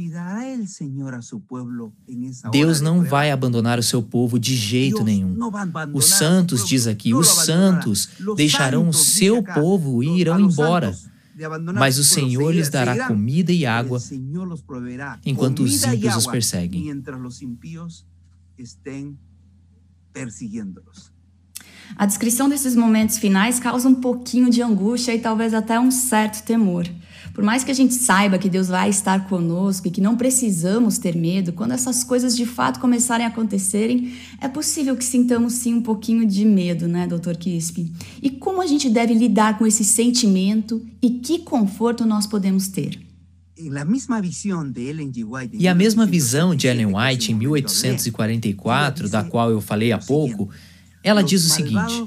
Deus 2.52 2.80
não 2.80 3.04
vai 3.04 3.32
abandonar 3.32 3.80
o 3.80 3.84
seu 3.84 4.04
povo 4.04 4.38
de 4.38 4.56
jeito 4.56 5.04
nenhum. 5.04 5.36
Os 5.92 6.06
santos, 6.06 6.64
diz 6.64 6.86
aqui, 6.86 7.16
os 7.16 7.28
santos 7.30 8.10
deixarão 8.38 8.88
o 8.88 8.94
seu 8.94 9.42
povo 9.42 10.04
e 10.04 10.20
irão 10.20 10.40
embora. 10.40 10.96
Mas 11.74 11.98
o 11.98 12.04
Senhor 12.04 12.54
lhes 12.54 12.70
dará 12.70 13.08
comida 13.08 13.52
e 13.52 13.66
água 13.66 14.00
enquanto 15.26 15.64
os 15.64 15.84
ímpios 15.84 16.16
os 16.16 16.28
perseguem. 16.28 16.94
A 21.96 22.06
descrição 22.06 22.50
desses 22.50 22.76
momentos 22.76 23.18
finais 23.18 23.60
causa 23.60 23.88
um 23.88 23.96
pouquinho 23.96 24.50
de 24.50 24.62
angústia 24.62 25.14
e 25.14 25.20
talvez 25.20 25.54
até 25.54 25.80
um 25.80 25.92
certo 25.92 26.44
temor. 26.44 26.88
Por 27.34 27.44
mais 27.44 27.64
que 27.64 27.72
a 27.72 27.74
gente 27.74 27.94
saiba 27.94 28.38
que 28.38 28.50
Deus 28.50 28.68
vai 28.68 28.90
estar 28.90 29.28
conosco 29.28 29.88
e 29.88 29.92
que 29.92 30.02
não 30.02 30.18
precisamos 30.18 30.98
ter 30.98 31.16
medo, 31.16 31.54
quando 31.54 31.72
essas 31.72 32.04
coisas 32.04 32.36
de 32.36 32.46
fato 32.46 32.80
começarem 32.80 33.26
a 33.26 33.30
acontecerem, 33.30 34.14
é 34.40 34.48
possível 34.48 34.96
que 34.98 35.06
sintamos 35.06 35.54
sim 35.54 35.76
um 35.76 35.82
pouquinho 35.82 36.26
de 36.26 36.44
medo, 36.44 36.88
né, 36.88 37.08
Dr. 37.08 37.36
Kispe? 37.38 37.92
E 38.22 38.30
como 38.30 38.62
a 38.62 38.68
gente 38.68 38.90
deve 38.90 39.14
lidar 39.14 39.58
com 39.58 39.66
esse 39.66 39.86
sentimento 39.86 40.86
e 41.02 41.10
que 41.10 41.40
conforto 41.40 42.06
nós 42.06 42.28
podemos 42.28 42.68
ter? 42.68 43.00
E 45.54 45.68
a 45.68 45.76
mesma 45.76 46.06
visão 46.06 46.56
de 46.56 46.68
Ellen 46.68 46.96
White 46.96 47.32
em 47.32 47.36
1844, 47.36 49.08
da 49.08 49.24
qual 49.24 49.52
eu 49.52 49.62
falei 49.62 49.92
há 49.92 50.00
pouco, 50.00 50.50
ela 51.04 51.24
diz 51.24 51.46
o 51.46 51.50
seguinte: 51.50 52.06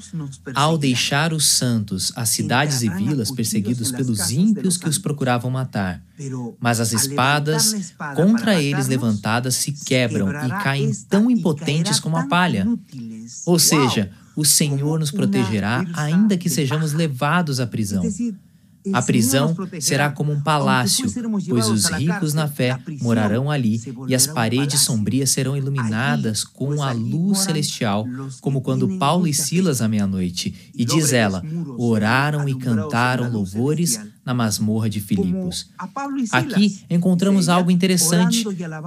Ao 0.54 0.78
deixar 0.78 1.32
os 1.32 1.46
santos, 1.46 2.12
as 2.14 2.28
cidades 2.28 2.82
e 2.82 2.88
vilas 2.88 3.30
perseguidos 3.30 3.90
pelos 3.90 4.30
ímpios 4.30 4.76
que 4.76 4.88
os 4.88 4.98
procuravam 4.98 5.50
matar, 5.50 6.02
mas 6.60 6.80
as 6.80 6.92
espadas 6.92 7.94
contra 8.14 8.60
eles 8.60 8.86
levantadas 8.86 9.56
se 9.56 9.72
quebram 9.72 10.28
e 10.30 10.48
caem 10.62 10.92
tão 11.08 11.30
impotentes 11.30 11.98
como 11.98 12.16
a 12.16 12.26
palha. 12.26 12.66
Ou 13.46 13.58
seja, 13.58 14.10
o 14.36 14.44
Senhor 14.44 14.98
nos 14.98 15.10
protegerá, 15.10 15.84
ainda 15.94 16.36
que 16.36 16.48
sejamos 16.48 16.92
levados 16.92 17.60
à 17.60 17.66
prisão. 17.66 18.02
A 18.92 19.00
prisão 19.00 19.56
será 19.80 20.10
como 20.10 20.32
um 20.32 20.40
palácio, 20.40 21.06
pois 21.48 21.68
os 21.68 21.86
ricos 21.86 22.34
na 22.34 22.46
fé 22.46 22.78
morarão 23.00 23.50
ali 23.50 23.80
e 24.06 24.14
as 24.14 24.26
paredes 24.26 24.80
sombrias 24.80 25.30
serão 25.30 25.56
iluminadas 25.56 26.44
com 26.44 26.82
a 26.82 26.92
luz 26.92 27.38
celestial, 27.38 28.06
como 28.40 28.60
quando 28.60 28.98
Paulo 28.98 29.26
e 29.26 29.32
Silas 29.32 29.80
à 29.80 29.88
meia-noite. 29.88 30.54
E 30.74 30.84
diz 30.84 31.12
ela: 31.12 31.42
oraram 31.78 32.48
e 32.48 32.54
cantaram 32.54 33.30
louvores 33.30 33.98
na 34.24 34.34
masmorra 34.34 34.88
de 34.88 35.00
Filipos. 35.00 35.68
Aqui 36.32 36.80
encontramos 36.88 37.49
algo 37.49 37.70
interessante 37.70 38.44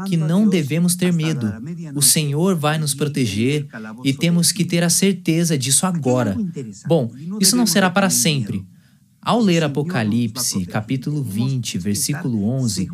que 0.08 0.18
não 0.18 0.48
devemos 0.48 0.96
ter 0.96 1.14
medo. 1.14 1.52
O 1.96 2.02
Senhor 2.02 2.56
vai 2.56 2.78
nos 2.78 2.94
proteger 2.94 3.68
e 4.04 4.14
temos 4.14 4.52
que 4.52 4.66
ter 4.66 4.84
a 4.84 4.90
certeza 4.90 5.58
disso 5.58 5.86
agora. 5.86 6.36
Bom, 6.88 7.12
isso 7.40 7.56
não 7.56 7.66
será 7.66 7.90
para 7.90 8.10
sempre. 8.10 8.66
Ao 9.28 9.42
ler 9.42 9.62
Apocalipse, 9.62 10.66
capítulo 10.66 11.22
20, 11.22 11.78
versículo 11.80 12.46
11, 12.46 12.88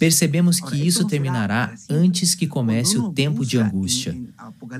percebemos 0.00 0.58
que 0.58 0.84
isso 0.84 1.06
terminará 1.06 1.72
antes 1.88 2.34
que 2.34 2.48
comece 2.48 2.98
o 2.98 3.12
tempo 3.12 3.46
de 3.46 3.56
angústia. 3.56 4.12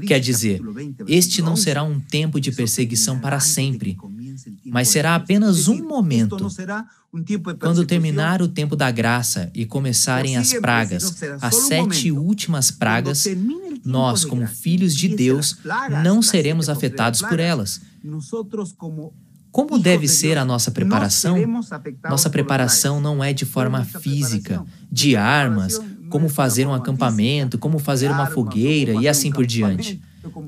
Quer 0.04 0.18
dizer, 0.18 0.60
este 1.06 1.40
não 1.42 1.54
será 1.54 1.84
um 1.84 2.00
tempo 2.00 2.40
de 2.40 2.50
perseguição 2.50 3.20
para 3.20 3.38
sempre, 3.38 3.96
mas 4.64 4.88
será 4.88 5.14
apenas 5.14 5.68
um 5.68 5.86
momento. 5.86 6.48
Quando 7.60 7.86
terminar 7.86 8.42
o 8.42 8.48
tempo 8.48 8.74
da 8.74 8.90
graça 8.90 9.48
e 9.54 9.64
começarem 9.64 10.36
as 10.36 10.54
pragas, 10.54 11.22
as 11.40 11.54
sete 11.54 12.10
últimas 12.10 12.72
pragas, 12.72 13.28
nós, 13.84 14.24
como 14.24 14.44
filhos 14.48 14.92
de 14.92 15.06
Deus, 15.06 15.56
não 16.02 16.20
seremos 16.20 16.68
afetados 16.68 17.22
por 17.22 17.38
elas. 17.38 17.80
Como 19.56 19.78
deve 19.78 20.06
ser 20.06 20.36
a 20.36 20.44
nossa 20.44 20.70
preparação? 20.70 21.38
Nossa 22.10 22.28
preparação 22.28 23.00
não 23.00 23.24
é 23.24 23.32
de 23.32 23.46
forma 23.46 23.86
física, 23.86 24.62
de 24.92 25.16
armas, 25.16 25.80
como 26.10 26.28
fazer 26.28 26.66
um 26.66 26.74
acampamento, 26.74 27.58
como 27.58 27.78
fazer 27.78 28.10
uma 28.10 28.26
fogueira 28.26 28.92
e 29.00 29.08
assim 29.08 29.32
por 29.32 29.46
diante. 29.46 29.98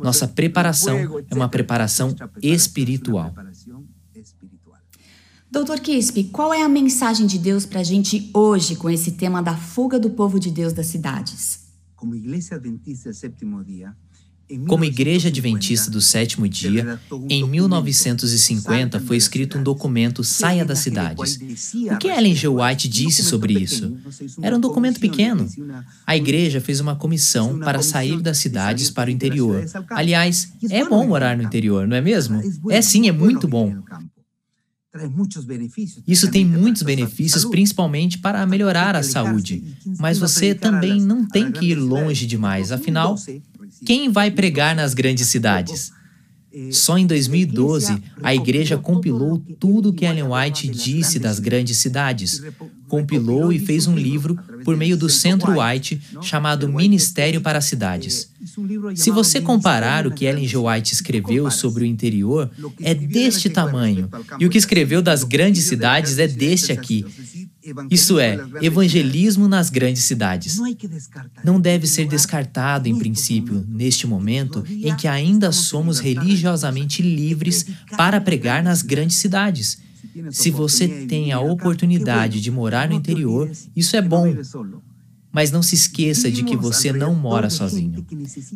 Nossa 0.03 0.29
preparação 0.29 1.25
é 1.27 1.35
uma 1.35 1.49
preparação 1.49 2.15
espiritual. 2.43 3.35
Doutor 5.51 5.81
Kispe, 5.81 6.25
qual 6.25 6.53
é 6.53 6.63
a 6.63 6.69
mensagem 6.69 7.27
de 7.27 7.39
Deus 7.39 7.65
para 7.65 7.81
a 7.81 7.85
gente 7.85 8.31
hoje 8.35 8.77
com 8.77 8.91
esse 8.91 9.13
tema 9.13 9.43
da 9.43 9.57
fuga 9.57 9.99
do 9.99 10.11
povo 10.11 10.39
de 10.39 10.51
Deus 10.51 10.75
das 10.75 10.85
cidades? 10.85 11.67
Como 11.97 12.15
igreja 12.15 12.57
adventista 12.57 13.11
sétimo 13.15 13.65
dia, 13.65 13.97
como 14.67 14.85
Igreja 14.85 15.29
Adventista 15.29 15.91
do 15.91 16.01
Sétimo 16.01 16.49
Dia, 16.49 16.99
em 17.29 17.47
1950 17.47 19.01
foi 19.01 19.17
escrito 19.17 19.59
um 19.59 19.63
documento 19.63 20.25
Saia 20.25 20.65
das 20.65 20.79
Cidades. 20.79 21.39
O 21.93 21.99
que 21.99 22.09
Ellen 22.09 22.35
G. 22.35 22.49
White 22.49 22.89
disse 22.89 23.23
sobre 23.23 23.55
isso? 23.55 23.97
Era 24.41 24.57
um 24.57 24.61
documento 24.61 25.01
pequeno. 25.01 25.47
A 26.07 26.17
igreja 26.17 26.61
fez 26.61 26.81
uma 26.81 26.97
comissão 26.97 27.59
para 27.59 27.83
sair 27.83 28.21
das 28.21 28.39
cidades 28.39 28.91
para 28.91 29.09
o 29.09 29.13
interior. 29.13 29.65
Aliás, 29.91 30.53
é 30.71 30.85
bom 30.85 31.07
morar 31.07 31.37
no 31.37 31.43
interior, 31.43 31.87
não 31.87 31.97
é 31.97 32.01
mesmo? 32.01 32.41
É 32.71 32.81
sim, 32.81 33.09
é 33.09 33.13
muito 33.13 33.47
bom. 33.47 33.75
Isso 36.07 36.31
tem 36.31 36.45
muitos 36.45 36.83
benefícios, 36.83 37.45
principalmente 37.45 38.19
para 38.19 38.45
melhorar 38.47 38.97
a 38.97 39.03
saúde. 39.03 39.63
Mas 39.99 40.19
você 40.19 40.55
também 40.55 41.01
não 41.01 41.27
tem 41.27 41.53
que 41.53 41.67
ir 41.67 41.75
longe 41.75 42.27
demais, 42.27 42.73
afinal, 42.73 43.17
quem 43.85 44.11
vai 44.11 44.31
pregar 44.31 44.75
nas 44.75 44.95
grandes 44.95 45.27
cidades? 45.29 45.93
Só 46.73 46.97
em 46.97 47.07
2012, 47.07 48.03
a 48.23 48.35
igreja 48.35 48.79
compilou 48.79 49.39
tudo 49.61 49.91
o 49.91 49.93
que 49.93 50.07
Ellen 50.07 50.25
White 50.25 50.67
disse 50.69 51.19
das 51.19 51.39
grandes 51.39 51.77
cidades. 51.77 52.43
Compilou 52.89 53.53
e 53.53 53.59
fez 53.59 53.87
um 53.87 53.95
livro 53.95 54.37
por 54.65 54.75
meio 54.75 54.97
do 54.97 55.11
Centro 55.11 55.61
White 55.61 56.01
chamado 56.23 56.67
Ministério 56.67 57.43
para 57.43 57.61
Cidades. 57.61 58.31
Se 58.95 59.11
você 59.11 59.43
comparar 59.43 60.07
o 60.07 60.11
que 60.11 60.25
Ellen 60.25 60.49
G. 60.49 60.57
White 60.57 60.95
escreveu 60.95 61.51
sobre 61.51 61.85
o 61.85 61.87
interior, 61.87 62.51
é 62.81 62.95
deste 62.95 63.51
tamanho, 63.51 64.09
e 64.41 64.47
o 64.47 64.51
que 64.51 64.59
escreveu 64.59 65.03
das 65.03 65.25
grandes 65.25 65.65
cidades 65.65 66.19
é 66.19 66.27
deste 66.27 66.73
aqui. 66.73 67.05
Isso 67.91 68.19
é, 68.19 68.39
evangelismo 68.63 69.49
nas 69.49 69.71
grandes 69.71 70.05
cidades. 70.05 70.59
Não 71.45 71.61
deve 71.61 71.87
ser 71.87 72.07
descartado, 72.07 72.89
em 72.89 72.99
princípio, 72.99 73.65
neste 73.69 74.07
momento 74.07 74.65
em 74.69 74.95
que 74.97 75.09
ainda 75.09 75.53
somos 75.53 75.99
religiosamente 75.99 77.03
livres 77.03 77.67
para 77.97 78.21
pregar 78.21 78.63
nas 78.63 78.83
grandes 78.83 79.17
cidades. 79.17 79.79
Se 80.31 80.51
você 80.51 80.89
tem 81.07 81.33
a 81.33 81.41
oportunidade 81.41 82.41
de 82.41 82.51
morar 82.51 82.89
no 82.89 82.95
interior, 82.95 83.51
isso 83.77 83.97
é 83.97 84.03
bom. 84.03 84.35
Mas 85.39 85.53
não 85.53 85.63
se 85.63 85.77
esqueça 85.77 86.29
de 86.33 86.43
que 86.43 86.57
você 86.57 86.93
não 86.93 87.15
mora 87.15 87.49
sozinho. 87.49 88.05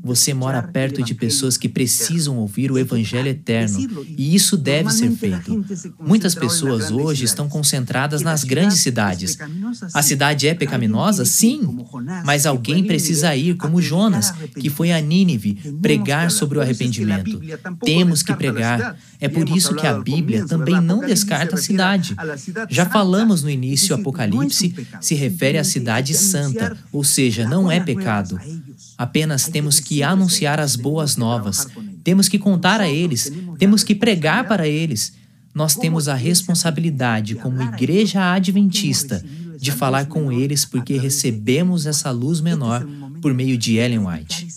Você 0.02 0.34
mora 0.34 0.60
perto 0.60 1.00
de 1.00 1.14
pessoas 1.14 1.56
que 1.56 1.68
precisam 1.68 2.38
ouvir 2.38 2.72
o 2.72 2.76
Evangelho 2.76 3.28
eterno, 3.28 4.04
e 4.18 4.34
isso 4.34 4.56
deve 4.56 4.90
ser 4.90 5.12
feito. 5.12 5.64
Muitas 6.00 6.34
pessoas 6.34 6.90
hoje 6.90 7.24
estão 7.24 7.48
concentradas 7.48 8.22
nas 8.22 8.42
grandes 8.42 8.80
cidades. 8.80 9.38
A 9.94 10.02
cidade 10.02 10.48
é 10.48 10.54
pecaminosa? 10.54 11.24
Sim, 11.24 11.86
mas 12.24 12.46
alguém 12.46 12.82
precisa 12.82 13.36
ir, 13.36 13.54
como 13.54 13.80
Jonas, 13.80 14.32
que 14.58 14.68
foi 14.68 14.90
a 14.90 15.00
Nínive, 15.00 15.54
pregar 15.80 16.32
sobre 16.32 16.58
o 16.58 16.60
arrependimento. 16.60 17.40
Temos 17.84 18.24
que 18.24 18.34
pregar. 18.34 18.96
É 19.20 19.28
por 19.28 19.48
isso 19.48 19.76
que 19.76 19.86
a 19.86 20.00
Bíblia 20.00 20.46
também 20.46 20.80
não 20.80 20.98
descarta 20.98 21.54
a 21.54 21.58
cidade. 21.58 22.16
Já 22.68 22.86
falamos 22.86 23.44
no 23.44 23.50
início, 23.50 23.94
o 23.94 24.00
Apocalipse 24.00 24.74
se 25.00 25.14
refere 25.14 25.58
à 25.58 25.62
cidade 25.62 26.12
santa, 26.12 26.71
ou 26.92 27.04
seja, 27.04 27.46
não 27.46 27.70
é 27.70 27.80
pecado. 27.80 28.38
Apenas 28.96 29.48
temos 29.48 29.80
que 29.80 30.02
anunciar 30.02 30.60
as 30.60 30.76
boas 30.76 31.16
novas, 31.16 31.66
temos 32.04 32.28
que 32.28 32.38
contar 32.38 32.80
a 32.80 32.88
eles, 32.88 33.32
temos 33.58 33.82
que 33.82 33.94
pregar 33.94 34.46
para 34.46 34.66
eles. 34.66 35.14
Nós 35.54 35.74
temos 35.74 36.08
a 36.08 36.14
responsabilidade, 36.14 37.34
como 37.34 37.62
igreja 37.62 38.32
adventista, 38.32 39.22
de 39.58 39.70
falar 39.70 40.06
com 40.06 40.32
eles 40.32 40.64
porque 40.64 40.96
recebemos 40.96 41.86
essa 41.86 42.10
luz 42.10 42.40
menor 42.40 42.86
por 43.22 43.32
meio 43.32 43.56
de 43.56 43.76
Ellen 43.76 44.00
White. 44.00 44.48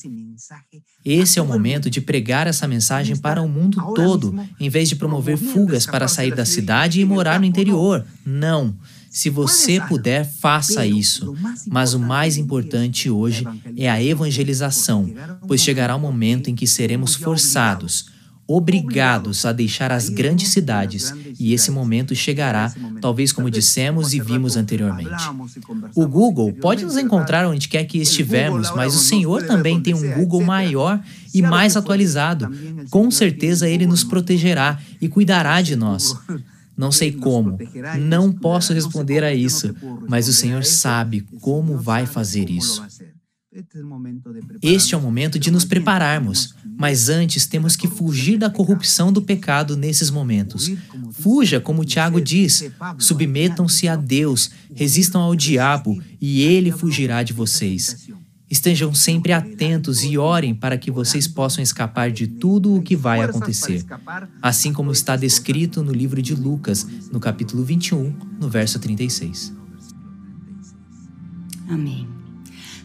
Esse 1.06 1.38
é 1.38 1.42
o 1.42 1.46
momento 1.46 1.90
de 1.90 2.02
pregar 2.02 2.48
essa 2.48 2.68
mensagem 2.68 3.16
para 3.16 3.42
o 3.42 3.48
mundo 3.48 3.78
todo, 3.94 4.36
em 4.60 4.70
vez 4.70 4.90
de 4.90 4.96
promover 4.96 5.38
fugas 5.38 5.86
para 5.86 6.08
sair 6.08 6.36
da 6.36 6.44
cidade 6.44 7.00
e 7.00 7.06
morar 7.06 7.40
no 7.40 7.46
interior. 7.46 8.04
Não. 8.26 8.76
Se 9.10 9.30
você 9.30 9.80
puder, 9.80 10.26
faça 10.26 10.86
isso. 10.86 11.34
Mas 11.68 11.94
o 11.94 12.00
mais 12.00 12.36
importante 12.36 13.10
hoje 13.10 13.46
é 13.78 13.90
a 13.90 14.04
evangelização, 14.04 15.14
pois 15.48 15.62
chegará 15.62 15.96
o 15.96 16.00
momento 16.00 16.50
em 16.50 16.56
que 16.56 16.68
seremos 16.68 17.16
forçados 17.16 18.08
obrigados 18.48 19.46
a 19.46 19.52
deixar 19.52 19.92
as 19.92 20.10
grandes 20.10 20.50
cidades, 20.50 21.14
e 21.40 21.54
esse 21.54 21.72
momento 21.72 22.16
chegará, 22.16 22.74
talvez 23.02 23.32
como 23.32 23.50
dissemos 23.50 24.14
e 24.14 24.20
vimos 24.20 24.56
anteriormente. 24.56 25.10
O 25.96 26.08
Google 26.08 26.54
pode 26.54 26.86
nos 26.86 26.98
encontrar 26.98 27.48
onde 27.48 27.68
quer 27.68 27.86
que 27.86 27.98
estivermos, 27.98 28.72
mas 28.76 28.96
o 28.96 29.00
Senhor 29.00 29.44
também 29.44 29.82
tem 29.82 29.94
um 29.94 30.14
Google 30.14 30.44
maior 30.44 31.02
e 31.34 31.42
mais 31.42 31.76
atualizado. 31.76 32.50
Com 32.90 33.10
certeza 33.10 33.68
ele 33.68 33.88
nos 33.88 34.04
protegerá 34.04 34.80
e 35.02 35.08
cuidará 35.08 35.62
de 35.62 35.76
nós. 35.76 36.16
Não 36.78 36.92
sei 36.92 37.12
como, 37.12 37.58
não 38.00 38.32
posso 38.32 38.74
responder 38.74 39.24
a 39.24 39.34
isso, 39.34 39.74
mas 40.08 40.28
o 40.28 40.34
Senhor 40.34 40.64
sabe 40.66 41.22
como 41.40 41.78
vai 41.78 42.06
fazer 42.06 42.50
isso. 42.50 42.84
Este 44.62 44.94
é 44.94 44.98
o 44.98 45.02
momento 45.02 45.40
de 45.40 45.50
nos 45.50 45.64
prepararmos, 45.64 46.54
mas 46.78 47.10
antes 47.10 47.46
temos 47.46 47.76
que 47.76 47.88
fugir 47.88 48.38
da 48.38 48.50
corrupção 48.50 49.12
do 49.12 49.22
pecado 49.22 49.78
nesses 49.78 50.10
momentos. 50.10 50.72
Fuja, 51.12 51.60
como 51.60 51.86
Tiago 51.86 52.20
diz, 52.20 52.70
submetam-se 53.00 53.88
a 53.88 53.96
Deus, 53.96 54.52
resistam 54.74 55.22
ao 55.22 55.36
diabo 55.36 56.02
e 56.20 56.42
ele 56.42 56.72
fugirá 56.72 57.24
de 57.24 57.34
vocês. 57.34 58.10
Estejam 58.50 58.94
sempre 58.94 59.34
atentos 59.34 60.04
e 60.04 60.18
orem 60.18 60.54
para 60.54 60.78
que 60.78 60.92
vocês 60.92 61.28
possam 61.28 61.64
escapar 61.64 62.12
de 62.12 62.28
tudo 62.28 62.76
o 62.76 62.82
que 62.82 62.96
vai 62.96 63.22
acontecer, 63.22 63.84
assim 64.42 64.72
como 64.72 64.92
está 64.92 65.16
descrito 65.16 65.82
no 65.82 65.92
livro 65.92 66.22
de 66.22 66.36
Lucas, 66.36 66.86
no 67.12 67.20
capítulo 67.20 67.64
21, 67.64 68.16
no 68.40 68.48
verso 68.48 68.78
36. 68.78 69.52
Amém. 71.68 72.15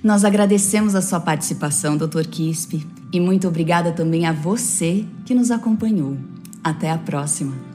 Nós 0.02 0.24
agradecemos 0.24 0.94
a 0.94 1.02
sua 1.02 1.20
participação, 1.20 1.96
Dr. 1.96 2.26
Quispe, 2.30 2.86
e 3.12 3.20
muito 3.20 3.46
obrigada 3.46 3.92
também 3.92 4.24
a 4.24 4.32
você 4.32 5.04
que 5.26 5.34
nos 5.34 5.50
acompanhou. 5.50 6.16
Até 6.64 6.90
a 6.90 6.96
próxima! 6.96 7.69